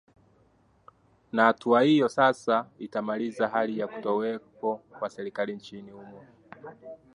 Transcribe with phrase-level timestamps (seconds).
[1.31, 6.25] na hatua hiyo sasa itamaliza hali ya kutokuwepo kwa serikali nchini humo